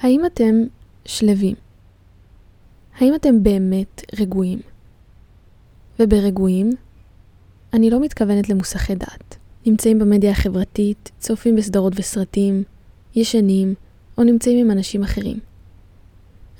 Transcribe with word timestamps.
האם 0.00 0.26
אתם 0.26 0.54
שלווים? 1.04 1.54
האם 2.98 3.14
אתם 3.14 3.42
באמת 3.42 4.02
רגועים? 4.20 4.60
וברגועים, 5.98 6.70
אני 7.72 7.90
לא 7.90 8.00
מתכוונת 8.00 8.48
למוסכי 8.48 8.94
דעת. 8.94 9.36
נמצאים 9.66 9.98
במדיה 9.98 10.30
החברתית, 10.30 11.10
צופים 11.18 11.56
בסדרות 11.56 11.92
וסרטים, 11.96 12.62
ישנים, 13.14 13.74
או 14.18 14.24
נמצאים 14.24 14.58
עם 14.58 14.70
אנשים 14.70 15.02
אחרים. 15.02 15.38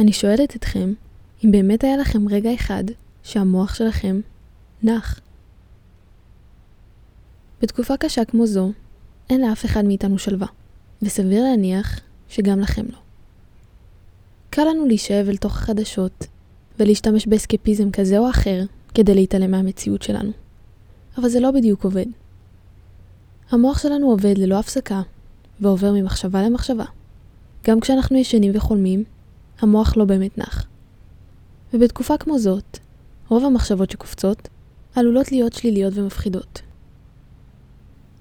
אני 0.00 0.12
שואלת 0.12 0.56
אתכם, 0.56 0.92
אם 1.44 1.50
באמת 1.50 1.84
היה 1.84 1.96
לכם 1.96 2.28
רגע 2.28 2.54
אחד 2.54 2.84
שהמוח 3.22 3.74
שלכם 3.74 4.20
נח. 4.82 5.20
בתקופה 7.62 7.96
קשה 7.96 8.24
כמו 8.24 8.46
זו, 8.46 8.72
אין 9.30 9.40
לאף 9.40 9.64
אחד 9.64 9.84
מאיתנו 9.84 10.18
שלווה, 10.18 10.46
וסביר 11.02 11.42
להניח 11.42 12.00
שגם 12.28 12.60
לכם 12.60 12.86
לא. 12.92 13.07
קל 14.58 14.64
לנו 14.64 14.86
להישאב 14.86 15.28
אל 15.28 15.36
תוך 15.36 15.56
החדשות 15.56 16.26
ולהשתמש 16.78 17.26
באסקפיזם 17.26 17.90
כזה 17.90 18.18
או 18.18 18.30
אחר 18.30 18.62
כדי 18.94 19.14
להתעלם 19.14 19.50
מהמציאות 19.50 20.02
שלנו. 20.02 20.30
אבל 21.18 21.28
זה 21.28 21.40
לא 21.40 21.50
בדיוק 21.50 21.84
עובד. 21.84 22.06
המוח 23.50 23.78
שלנו 23.78 24.10
עובד 24.10 24.38
ללא 24.38 24.58
הפסקה 24.58 25.02
ועובר 25.60 25.92
ממחשבה 25.92 26.42
למחשבה. 26.42 26.84
גם 27.66 27.80
כשאנחנו 27.80 28.16
ישנים 28.16 28.52
וחולמים, 28.54 29.04
המוח 29.60 29.96
לא 29.96 30.04
באמת 30.04 30.38
נח. 30.38 30.66
ובתקופה 31.74 32.16
כמו 32.16 32.38
זאת, 32.38 32.78
רוב 33.28 33.44
המחשבות 33.44 33.90
שקופצות 33.90 34.48
עלולות 34.94 35.32
להיות 35.32 35.52
שליליות 35.52 35.92
ומפחידות. 35.96 36.62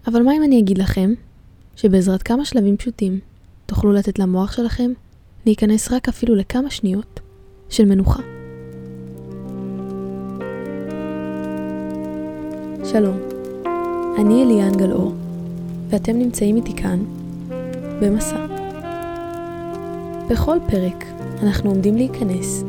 אבל 0.08 0.24
מה 0.24 0.32
אם 0.34 0.44
אני 0.44 0.60
אגיד 0.60 0.78
לכם 0.78 1.14
שבעזרת 1.76 2.24
כמה 2.24 2.46
שלבים 2.46 2.78
פשוטים 2.78 3.20
תוכלו 3.66 3.94
לתת 3.94 4.20
למוח 4.20 4.52
שלכם 4.52 4.92
להיכנס 5.48 5.92
רק 5.92 6.08
אפילו 6.08 6.36
לכמה 6.36 6.70
שניות 6.70 7.20
של 7.70 7.86
מנוחה. 7.86 8.22
שלום, 12.86 13.18
אני 14.20 14.44
אליאן 14.44 14.78
גלאור, 14.78 15.14
ואתם 15.90 16.18
נמצאים 16.18 16.56
איתי 16.56 16.74
כאן 16.76 17.00
במסע. 18.02 18.46
בכל 20.30 20.58
פרק 20.72 21.06
אנחנו 21.44 21.70
עומדים 21.70 21.96
להיכנס 21.96 22.64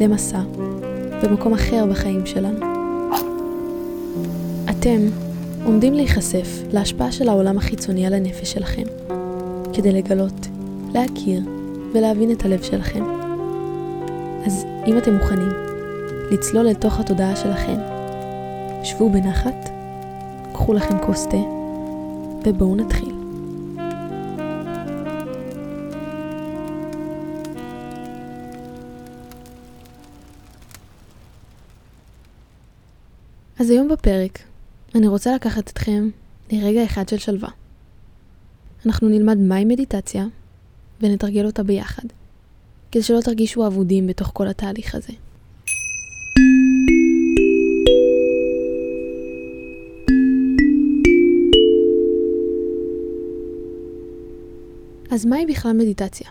למסע 0.00 0.40
במקום 1.22 1.52
אחר 1.54 1.86
בחיים 1.90 2.26
שלנו. 2.26 2.66
אתם 4.70 5.00
עומדים 5.64 5.94
להיחשף 5.94 6.48
להשפעה 6.72 7.12
של 7.12 7.28
העולם 7.28 7.58
החיצוני 7.58 8.06
על 8.06 8.14
הנפש 8.14 8.52
שלכם, 8.52 8.84
כדי 9.72 9.92
לגלות, 9.92 10.46
להכיר 10.94 11.57
ולהבין 11.94 12.32
את 12.32 12.44
הלב 12.44 12.62
שלכם. 12.62 13.04
אז 14.46 14.66
אם 14.86 14.98
אתם 14.98 15.14
מוכנים 15.14 15.48
לצלול 16.30 16.66
לתוך 16.66 17.00
התודעה 17.00 17.36
שלכם, 17.36 17.76
שבו 18.84 19.10
בנחת, 19.10 19.70
קחו 20.52 20.72
לכם 20.72 20.98
כוס 21.06 21.26
תה, 21.26 21.36
ובואו 22.44 22.76
נתחיל. 22.76 23.14
אז 33.60 33.70
היום 33.70 33.88
בפרק 33.88 34.38
אני 34.94 35.06
רוצה 35.06 35.34
לקחת 35.34 35.70
אתכם 35.70 36.08
לרגע 36.52 36.84
אחד 36.84 37.08
של 37.08 37.18
שלווה. 37.18 37.48
אנחנו 38.86 39.08
נלמד 39.08 39.38
מהי 39.38 39.64
מדיטציה 39.64 40.24
ונתרגל 41.00 41.46
אותה 41.46 41.62
ביחד, 41.62 42.02
כדי 42.92 43.02
שלא 43.02 43.20
תרגישו 43.20 43.66
אבודים 43.66 44.06
בתוך 44.06 44.30
כל 44.34 44.48
התהליך 44.48 44.94
הזה. 44.94 45.12
אז 55.10 55.26
מהי 55.26 55.46
בכלל 55.46 55.72
מדיטציה? 55.72 56.28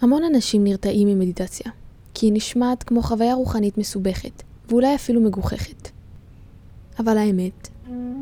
המון 0.00 0.24
אנשים 0.24 0.64
נרתעים 0.64 1.08
ממדיטציה, 1.08 1.72
כי 2.14 2.26
היא 2.26 2.32
נשמעת 2.32 2.82
כמו 2.82 3.02
חוויה 3.02 3.34
רוחנית 3.34 3.78
מסובכת, 3.78 4.42
ואולי 4.68 4.94
אפילו 4.94 5.20
מגוחכת. 5.20 5.88
אבל 6.98 7.18
האמת, 7.18 7.68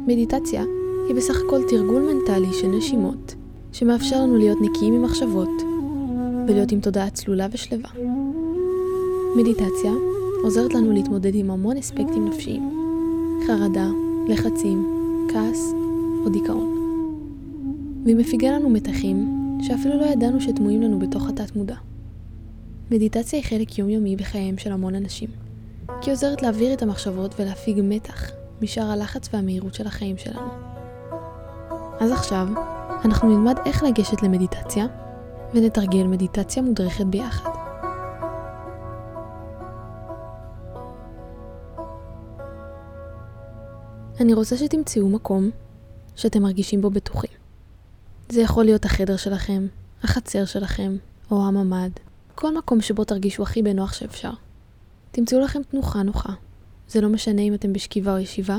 מדיטציה 0.07 0.65
היא 1.09 1.17
בסך 1.17 1.37
הכל 1.47 1.61
תרגול 1.69 2.03
מנטלי 2.03 2.53
של 2.61 2.67
נשימות, 2.67 3.35
שמאפשר 3.75 4.23
לנו 4.23 4.37
להיות 4.37 4.59
נקיים 4.61 4.95
ממחשבות 4.95 5.63
ולהיות 6.49 6.73
עם 6.73 6.81
תודעה 6.81 7.11
צלולה 7.11 7.47
ושלווה. 7.53 7.91
מדיטציה 9.37 9.93
עוזרת 10.43 10.75
לנו 10.75 10.93
להתמודד 10.93 11.35
עם 11.35 11.51
המון 11.51 11.77
אספקטים 11.77 12.29
נפשיים, 12.29 12.71
חרדה, 13.47 13.89
לחצים, 14.29 14.87
כעס 15.33 15.73
או 16.25 16.29
דיכאון. 16.29 16.75
והיא 18.05 18.17
מפיגה 18.17 18.51
לנו 18.51 18.71
מתחים 18.71 19.29
שאפילו 19.63 20.01
לא 20.01 20.05
ידענו 20.05 20.41
שטמועים 20.41 20.83
לנו 20.83 20.99
בתוך 20.99 21.29
התת 21.29 21.57
מודע. 21.57 21.77
מדיטציה 22.91 23.39
היא 23.39 23.47
חלק 23.47 23.79
יומיומי 23.79 24.17
בחייהם 24.17 24.59
של 24.59 24.73
המון 24.73 24.95
אנשים, 24.95 25.29
כי 26.01 26.11
עוזרת 26.11 26.43
להעביר 26.43 26.73
את 26.73 26.83
המחשבות 26.83 27.35
ולהפיג 27.41 27.81
מתח 27.83 28.31
משאר 28.63 28.91
הלחץ 28.91 29.29
והמהירות 29.33 29.75
של 29.75 29.87
החיים 29.87 30.17
שלנו. 30.19 30.49
אז 32.01 32.11
עכשיו, 32.11 32.49
אנחנו 33.05 33.29
נלמד 33.29 33.57
איך 33.67 33.83
לגשת 33.83 34.23
למדיטציה, 34.23 34.87
ונתרגל 35.55 36.07
מדיטציה 36.07 36.63
מודרכת 36.63 37.05
ביחד. 37.05 37.51
אני 44.21 44.35
רוצה 44.35 44.57
שתמצאו 44.57 45.09
מקום 45.09 45.51
שאתם 46.17 46.43
מרגישים 46.43 46.81
בו 46.81 46.91
בטוחים. 46.91 47.31
זה 48.29 48.41
יכול 48.41 48.65
להיות 48.65 48.85
החדר 48.85 49.17
שלכם, 49.17 49.67
החצר 50.03 50.45
שלכם, 50.45 50.97
או 51.31 51.47
הממ"ד, 51.47 51.91
כל 52.35 52.59
מקום 52.59 52.81
שבו 52.81 53.05
תרגישו 53.05 53.43
הכי 53.43 53.63
בנוח 53.63 53.93
שאפשר. 53.93 54.33
תמצאו 55.11 55.41
לכם 55.41 55.63
תנוחה 55.63 56.03
נוחה, 56.03 56.33
זה 56.89 57.01
לא 57.01 57.09
משנה 57.09 57.43
אם 57.43 57.55
אתם 57.55 57.73
בשכיבה 57.73 58.13
או 58.13 58.19
ישיבה, 58.19 58.59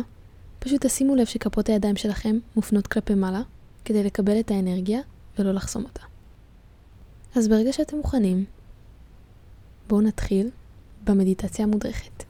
פשוט 0.59 0.85
תשימו 0.85 1.15
לב 1.15 1.25
שכפות 1.25 1.69
הידיים 1.69 1.95
שלכם 1.95 2.37
מופנות 2.55 2.87
כלפי 2.87 3.13
מעלה, 3.13 3.41
כדי 3.85 4.03
לקבל 4.03 4.39
את 4.39 4.51
האנרגיה 4.51 4.99
ולא 5.39 5.51
לחסום 5.51 5.83
אותה. 5.83 6.01
אז 7.35 7.47
ברגע 7.47 7.73
שאתם 7.73 7.97
מוכנים, 7.97 8.45
בואו 9.87 10.01
נתחיל 10.01 10.49
במדיטציה 11.03 11.65
המודרכת. 11.65 12.23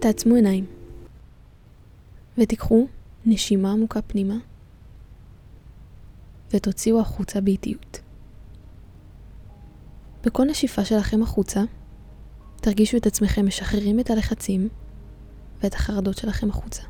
תעצמו 0.00 0.34
עיניים 0.34 0.66
ותיקחו 2.38 2.86
נשימה 3.26 3.72
עמוקה 3.72 4.02
פנימה 4.02 4.36
ותוציאו 6.54 7.00
החוצה 7.00 7.40
באיטיות. 7.40 8.00
בכל 10.24 10.44
נשיפה 10.44 10.84
שלכם 10.84 11.22
החוצה, 11.22 11.62
תרגישו 12.68 12.96
את 12.96 13.06
עצמכם 13.06 13.46
משחררים 13.46 14.00
את 14.00 14.10
הלחצים 14.10 14.68
ואת 15.62 15.74
החרדות 15.74 16.16
שלכם 16.16 16.50
החוצה. 16.50 16.82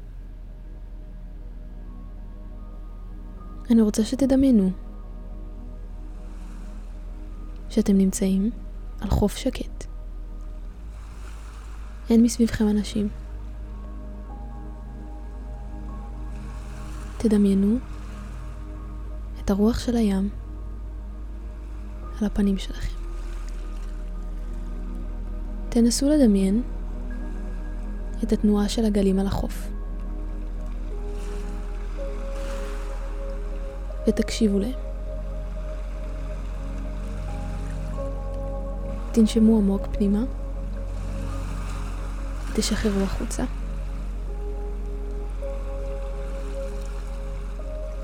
אני 3.71 3.83
רוצה 3.83 4.05
שתדמיינו 4.05 4.71
שאתם 7.69 7.99
נמצאים 7.99 8.50
על 9.00 9.11
חוף 9.11 9.37
שקט. 9.37 9.84
אין 12.10 12.22
מסביבכם 12.22 12.69
אנשים. 12.69 13.09
תדמיינו 17.19 17.77
את 19.41 19.51
הרוח 19.51 19.78
של 19.78 19.97
הים 19.97 20.28
על 22.21 22.27
הפנים 22.27 22.59
שלכם. 22.59 22.97
תנסו 25.68 26.09
לדמיין 26.09 26.62
את 28.22 28.32
התנועה 28.32 28.68
של 28.68 28.84
הגלים 28.84 29.18
על 29.18 29.26
החוף. 29.26 29.68
ותקשיבו 34.09 34.59
להם. 34.59 34.72
תנשמו 39.12 39.59
עמוק 39.59 39.86
פנימה, 39.92 40.24
ותשחררו 42.53 43.00
החוצה. 43.03 43.44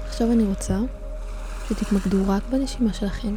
עכשיו 0.07 0.33
אני 0.33 0.45
רוצה 0.45 0.79
שתתמקדו 1.69 2.19
רק 2.29 2.43
בנשימה 2.51 2.93
שלכם 2.93 3.35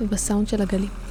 ובסאונד 0.00 0.48
של 0.48 0.62
הגלים. 0.62 1.05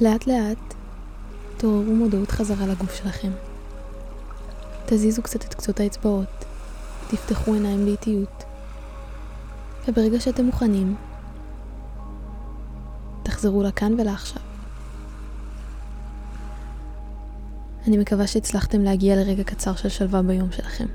לאט 0.00 0.26
לאט 0.26 0.74
תעוררו 1.56 1.94
מודעות 1.94 2.30
חזרה 2.30 2.66
לגוף 2.66 2.94
שלכם. 2.94 3.30
תזיזו 4.86 5.22
קצת 5.22 5.44
את 5.44 5.54
קצות 5.54 5.80
האצבעות, 5.80 6.44
תפתחו 7.10 7.54
עיניים 7.54 7.84
באיטיות, 7.84 8.44
וברגע 9.88 10.20
שאתם 10.20 10.44
מוכנים, 10.44 10.96
תחזרו 13.22 13.62
לכאן 13.62 14.00
ולעכשיו. 14.00 14.42
אני 17.86 17.98
מקווה 17.98 18.26
שהצלחתם 18.26 18.80
להגיע 18.80 19.16
לרגע 19.16 19.44
קצר 19.44 19.74
של 19.74 19.88
שלווה 19.88 20.22
ביום 20.22 20.52
שלכם. 20.52 20.86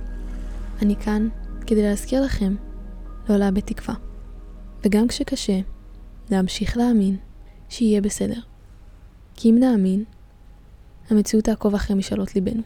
אני 0.81 0.95
כאן 0.95 1.27
כדי 1.67 1.83
להזכיר 1.83 2.21
לכם 2.21 2.55
לא 3.29 3.37
לאבד 3.37 3.59
תקווה. 3.59 3.95
וגם 4.83 5.07
כשקשה, 5.07 5.59
להמשיך 6.29 6.77
להאמין 6.77 7.17
שיהיה 7.69 8.01
בסדר. 8.01 8.50
כי 9.41 9.49
אם 9.49 9.57
נאמין, 9.59 10.03
המציאות 11.09 11.45
תעקוב 11.45 11.75
אחרי 11.75 11.95
משאלות 11.95 12.35
ליבנו. 12.35 12.61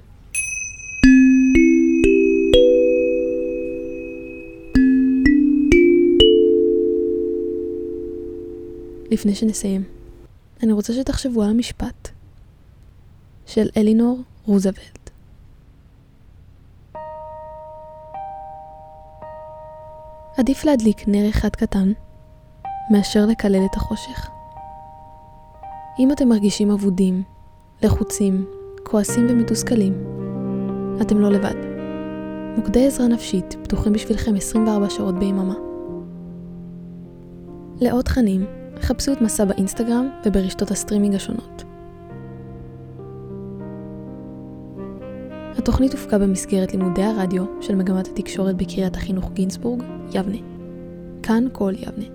לפני 9.12 9.36
שנסיים, 9.36 9.84
אני 10.64 10.74
רוצה 10.74 10.94
שתחשבו 10.94 11.44
על 11.44 11.50
המשפט 11.50 12.10
של 13.46 13.68
אלינור 13.78 14.20
רוזוולט. 14.46 15.10
עדיף 20.38 20.66
להדליק 20.66 21.08
נר 21.08 21.30
אחד 21.30 21.50
קטן 21.50 21.92
מאשר 22.92 23.26
לקלל 23.26 23.66
את 23.72 23.76
החושך. 23.76 24.35
אם 26.00 26.12
אתם 26.12 26.30
מרגישים 26.30 26.72
אבודים, 26.72 27.24
לחוצים, 27.84 28.46
כועסים 28.84 29.28
ומתוסכלים, 29.30 29.94
אתם 31.02 31.20
לא 31.20 31.30
לבד. 31.30 31.56
מוקדי 32.58 32.88
עזרה 32.88 33.08
נפשית 33.08 33.56
פתוחים 33.64 33.94
בשבילכם 33.94 34.36
24 34.36 34.90
שעות 34.90 35.20
ביממה. 35.20 35.54
לעוד 37.82 38.06
תכנים, 38.06 38.46
חפשו 38.82 39.12
את 39.12 39.22
מסע 39.22 39.46
באינסטגרם 39.46 40.10
וברשתות 40.26 40.72
הסטרימינג 40.72 41.16
השונות. 41.16 41.64
התוכנית 45.58 45.92
הופקה 45.92 46.18
במסגרת 46.18 46.72
לימודי 46.72 47.04
הרדיו 47.04 47.46
של 47.62 47.76
מגמת 47.76 48.08
התקשורת 48.08 48.56
בקריית 48.56 48.96
החינוך 48.96 49.32
גינסבורג, 49.32 49.84
יבנה. 50.14 50.38
כאן 51.24 51.44
כל 51.52 51.74
יבנה. 51.78 52.15